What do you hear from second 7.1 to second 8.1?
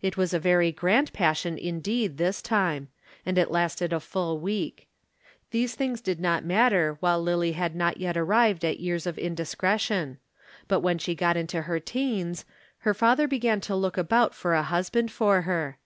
Lillie had not